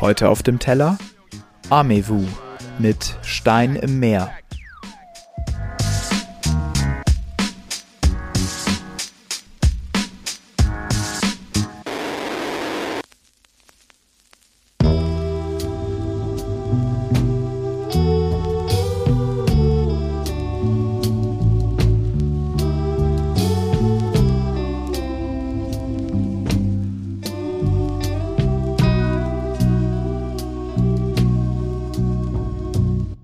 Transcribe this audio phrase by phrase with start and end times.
[0.00, 0.98] Heute auf dem Teller
[1.70, 2.24] Amewu
[2.78, 4.32] mit Stein im Meer.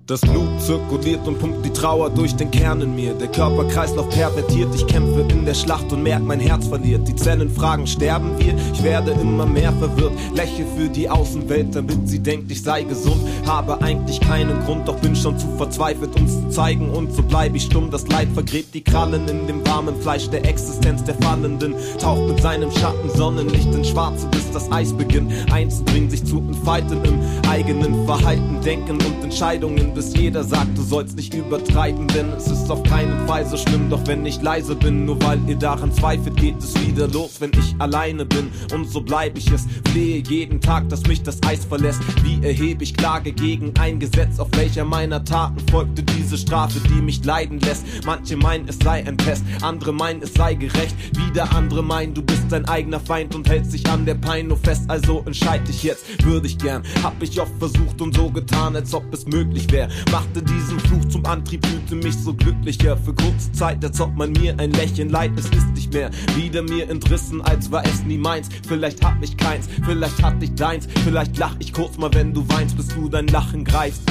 [0.07, 3.13] Das Blut zirkuliert und pumpt die Trauer durch den Kern in mir.
[3.13, 7.07] Der Körperkreislauf pervertiert, ich kämpfe in der Schlacht und merk, mein Herz verliert.
[7.07, 8.55] Die Zellen fragen, sterben wir?
[8.73, 10.13] Ich werde immer mehr verwirrt.
[10.33, 13.21] Lächle für die Außenwelt, damit sie denkt, ich sei gesund.
[13.45, 16.89] Habe eigentlich keinen Grund, doch bin schon zu verzweifelt, um's zu zeigen.
[16.89, 17.91] Und so bleib ich stumm.
[17.91, 21.75] Das Leid vergräbt die Krallen in dem warmen Fleisch der Existenz der Fallenden.
[21.99, 27.03] Taucht mit seinem Schatten Sonnenlicht ins Schwarze, bis das Eis beginnt einzudringen, sich zu entfalten
[27.03, 32.47] im eigenen Verhalten, Denken und Entscheidungen bis jeder sagt, du sollst nicht übertreiben, denn es
[32.47, 33.89] ist auf keinen Fall so schlimm.
[33.89, 37.51] Doch wenn ich leise bin, nur weil ihr daran zweifelt, geht es wieder los, wenn
[37.59, 38.49] ich alleine bin.
[38.73, 41.99] Und so bleib ich es, flehe jeden Tag, dass mich das Eis verlässt.
[42.23, 47.01] Wie erhebe ich Klage gegen ein Gesetz, auf welcher meiner Taten folgte diese Strafe, die
[47.01, 47.83] mich leiden lässt.
[48.05, 50.95] Manche meinen, es sei ein Test, andere meinen, es sei gerecht.
[51.17, 54.57] Wieder andere meinen, du bist dein eigener Feind und hältst dich an der Pein nur
[54.57, 54.83] fest.
[54.87, 56.83] Also entscheid dich jetzt, würde ich gern.
[57.03, 59.89] Hab ich oft versucht und so getan, als ob es möglich wäre.
[60.11, 62.97] Machte diesen Fluch zum Antrieb, fühlte mich so glücklicher.
[62.97, 66.09] Für kurze Zeit, ob man mir ein Lächeln leid, es ist nicht mehr.
[66.35, 68.49] Wieder mir entrissen, als war es nie meins.
[68.67, 70.87] Vielleicht hab ich keins, vielleicht hatte ich deins.
[71.03, 74.01] Vielleicht lach ich kurz mal, wenn du weinst, bis du dein Lachen greifst.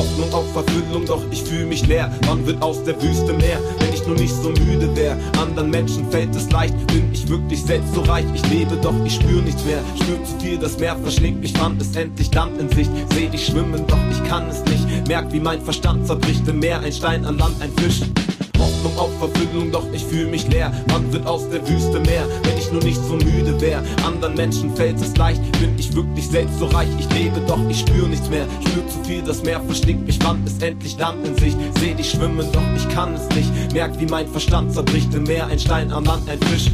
[0.00, 2.10] Hoffnung auf Erfüllung, doch ich fühl mich leer.
[2.26, 5.18] Wann wird aus der Wüste mehr, wenn ich nur nicht so müde wär?
[5.38, 8.24] Anderen Menschen fällt es leicht, bin ich wirklich selbst so reich?
[8.34, 9.82] Ich lebe, doch ich spür nichts mehr.
[10.00, 12.90] Spür zu viel, das Meer verschlingt mich, fand es endlich Land in Sicht.
[13.14, 15.06] Seh dich schwimmen, doch ich kann es nicht.
[15.06, 18.00] Merk, wie mein Verstand zerbricht im Meer, ein Stein an Land, ein Fisch.
[18.70, 20.72] Hoffnung auf Erfüllung, doch ich fühl mich leer.
[20.88, 23.82] Wann wird aus der Wüste mehr, wenn ich nur nicht so müde wär?
[24.04, 26.88] Anderen Menschen fällt es leicht, bin ich wirklich selbst so reich?
[26.98, 28.46] Ich lebe, doch ich spür nichts mehr.
[28.66, 31.56] Spür zu viel, das Meer verschlingt mich, wann ist endlich Land in Sicht?
[31.80, 33.72] Seh dich schwimmen, doch ich kann es nicht.
[33.72, 36.70] Merk, wie mein Verstand zerbricht im Meer, ein Stein am Land, ein Fisch.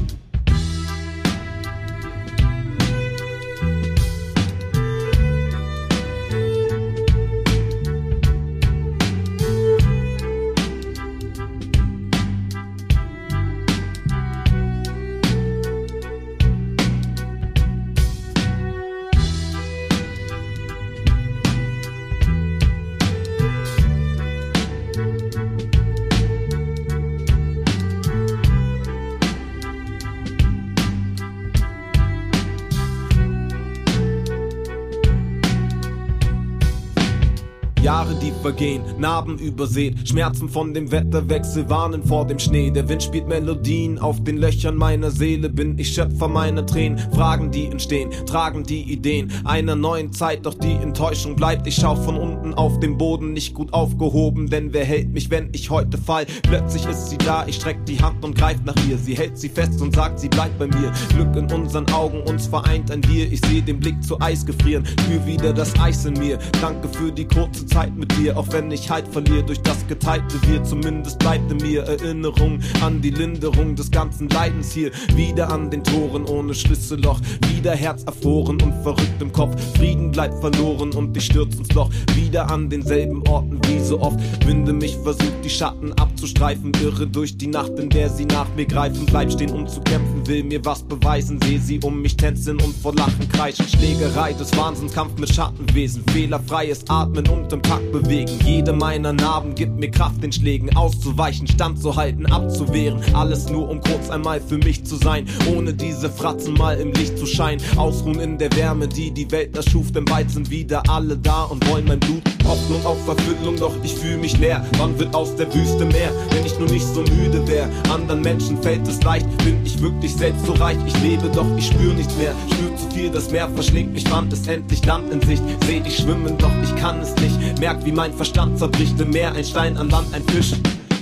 [37.83, 42.71] Jahre, die vergehen, Narben übersät, Schmerzen von dem Wetterwechsel, warnen vor dem Schnee.
[42.71, 46.99] Der Wind spielt Melodien auf den Löchern meiner Seele, bin ich Schöpfer meiner Tränen.
[47.13, 51.67] Fragen, die entstehen, tragen die Ideen einer neuen Zeit, doch die Enttäuschung bleibt.
[51.67, 55.51] Ich schau von unten auf den Boden, nicht gut aufgehoben, denn wer hält mich, wenn
[55.53, 56.27] ich heute fall?
[56.43, 58.99] Plötzlich ist sie da, ich streck die Hand und greif nach ihr.
[58.99, 60.93] Sie hält sie fest und sagt, sie bleibt bei mir.
[61.11, 63.31] Glück in unseren Augen, uns vereint ein Wir.
[63.31, 66.39] Ich seh den Blick zu Eis gefrieren, spür wieder das Eis in mir.
[66.61, 70.37] Danke für die kurze Zeit mit dir, auch wenn ich Halt verliere durch das geteilte
[70.47, 70.63] Wir.
[70.63, 74.91] Zumindest bleibt in mir Erinnerung an die Linderung des ganzen Leidens hier.
[75.15, 77.21] Wieder an den Toren ohne Schlüsselloch,
[77.55, 79.61] wieder Herz erfroren und verrückt im Kopf.
[79.77, 81.91] Frieden bleibt verloren und ich stürz ins Loch.
[82.15, 84.19] Wieder an denselben Orten wie so oft.
[84.47, 86.73] Winde mich versucht, die Schatten abzustreifen.
[86.83, 89.07] Irre durch die Nacht, in der sie nach mir greifen.
[89.07, 91.41] Bleib stehen, um zu kämpfen, will mir was beweisen.
[91.45, 93.67] Seh sie um mich tänzeln und vor Lachen kreischen.
[93.69, 96.05] Schlägerei des Wahnsinns, Kampf mit Schattenwesen.
[96.13, 98.39] Fehlerfreies Atmen und im Takt bewegen.
[98.45, 103.01] Jede meiner Narben gibt mir Kraft, den Schlägen auszuweichen, standzuhalten, abzuwehren.
[103.15, 105.27] Alles nur, um kurz einmal für mich zu sein.
[105.55, 107.63] Ohne diese Fratzen mal im Licht zu scheinen.
[107.77, 109.91] Ausruhen in der Wärme, die die Welt erschuf.
[109.91, 112.23] Denn bald sind wieder alle da und wollen mein Blut.
[112.47, 114.65] Hoffnung auf Erfüllung, doch ich fühl mich leer.
[114.79, 117.69] Wann wird aus der Wüste mehr, wenn ich nur nicht so müde wär?
[117.93, 120.77] Anderen Menschen fällt es leicht, bin ich wirklich selbst so reich?
[120.87, 122.33] Ich lebe, doch ich spür nichts mehr.
[122.53, 125.43] Spür zu viel, das Meer verschlingt mich, fand es endlich Land in Sicht.
[125.67, 127.37] Seh dich schwimmen, doch ich kann es nicht.
[127.61, 130.55] Merk, wie mein Verstand zerbricht im Meer, ein Stein an Land, ein Fisch.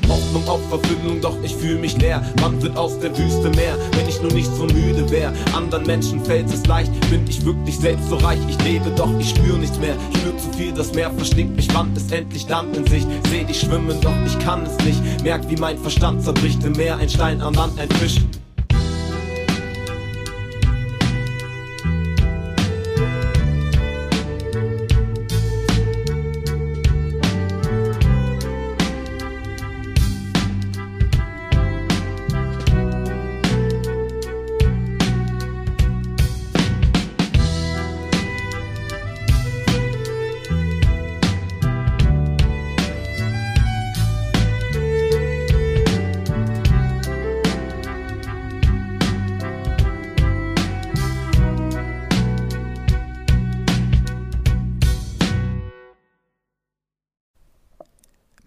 [0.08, 2.23] Hoffnung auf Erfüllung, doch ich fühle mich leer.
[2.41, 5.32] Wann wird aus der Wüste mehr, wenn ich nur nicht so müde wär?
[5.55, 8.38] Anderen Menschen fällt es leicht, bin ich wirklich selbst so reich?
[8.49, 9.96] Ich lebe, doch ich spür nichts mehr.
[10.12, 11.69] Ich spür zu viel, das Meer verschlingt mich.
[11.73, 13.06] Wann ist endlich Land in Sicht?
[13.31, 15.23] Seh dich schwimmen, doch ich kann es nicht.
[15.23, 16.96] Merk, wie mein Verstand zerbricht im Meer.
[16.96, 18.20] Ein Stein an Land, ein Fisch.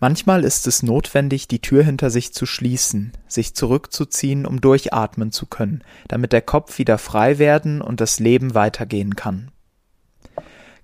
[0.08, 5.48] Manchmal ist es notwendig, die Tür hinter sich zu schließen, sich zurückzuziehen, um durchatmen zu
[5.48, 9.52] können, damit der Kopf wieder frei werden und das Leben weitergehen kann.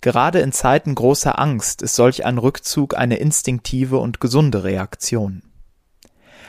[0.02, 5.42] Gerade in Zeiten großer Angst ist solch ein Rückzug eine instinktive und gesunde Reaktion.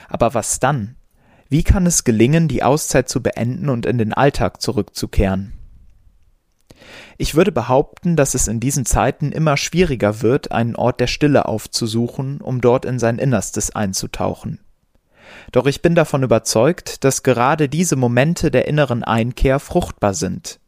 [0.09, 0.97] Aber was dann?
[1.47, 5.53] Wie kann es gelingen, die Auszeit zu beenden und in den Alltag zurückzukehren?
[7.17, 11.45] Ich würde behaupten, dass es in diesen Zeiten immer schwieriger wird, einen Ort der Stille
[11.45, 14.59] aufzusuchen, um dort in sein Innerstes einzutauchen.
[15.51, 20.59] Doch ich bin davon überzeugt, dass gerade diese Momente der inneren Einkehr fruchtbar sind.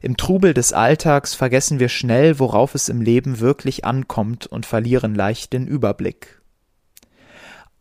[0.00, 5.14] Im Trubel des Alltags vergessen wir schnell, worauf es im Leben wirklich ankommt und verlieren
[5.14, 6.40] leicht den Überblick.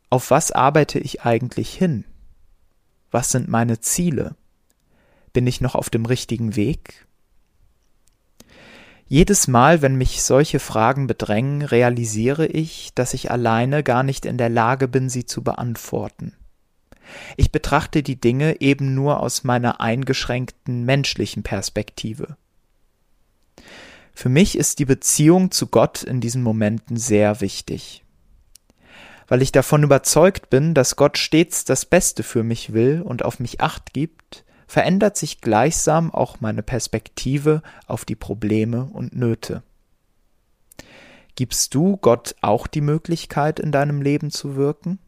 [0.10, 2.06] Auf was arbeite ich eigentlich hin?
[3.12, 4.36] Was sind meine Ziele?
[5.32, 7.07] Bin ich noch auf dem richtigen Weg?
[9.10, 14.38] Jedes Mal, wenn mich solche Fragen bedrängen, realisiere ich, dass ich alleine gar nicht in
[14.38, 16.34] der Lage bin, sie zu beantworten.
[17.38, 22.36] Ich betrachte die Dinge eben nur aus meiner eingeschränkten menschlichen Perspektive.
[24.14, 28.04] Für mich ist die Beziehung zu Gott in diesen Momenten sehr wichtig.
[29.28, 33.40] Weil ich davon überzeugt bin, dass Gott stets das Beste für mich will und auf
[33.40, 39.64] mich acht gibt, verändert sich gleichsam auch meine Perspektive auf die Probleme und Nöte.
[41.36, 45.00] Gibst du Gott auch die Möglichkeit, in deinem Leben zu wirken?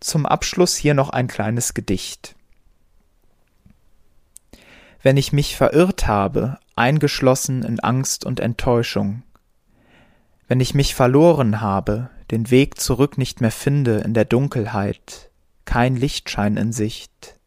[0.00, 2.34] Zum Abschluss hier noch ein kleines Gedicht.
[5.02, 9.22] Wenn ich mich verirrt habe, eingeschlossen in Angst und Enttäuschung,
[10.48, 15.30] wenn ich mich verloren habe, den Weg zurück nicht mehr finde in der Dunkelheit,
[15.68, 17.38] kein Lichtschein in Sicht.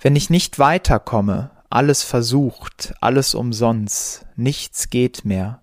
[0.00, 5.62] Wenn ich nicht weiterkomme, alles versucht, alles umsonst, nichts geht mehr.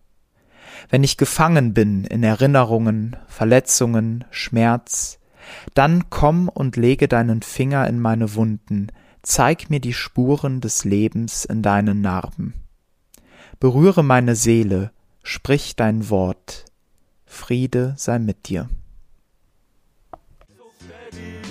[0.89, 5.19] Wenn ich gefangen bin in Erinnerungen, Verletzungen, Schmerz,
[5.73, 8.87] dann komm und lege deinen Finger in meine Wunden,
[9.21, 12.53] zeig mir die Spuren des Lebens in deinen Narben.
[13.59, 14.91] Berühre meine Seele,
[15.21, 16.63] sprich dein Wort,
[17.25, 18.69] Friede sei mit dir.